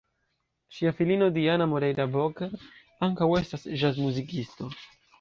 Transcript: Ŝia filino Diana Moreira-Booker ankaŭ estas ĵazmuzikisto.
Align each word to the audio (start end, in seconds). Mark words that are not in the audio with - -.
Ŝia 0.77 0.93
filino 1.01 1.27
Diana 1.35 1.69
Moreira-Booker 1.75 2.57
ankaŭ 3.11 3.31
estas 3.45 3.71
ĵazmuzikisto. 3.85 4.77